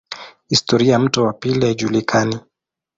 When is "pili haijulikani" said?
1.33-2.39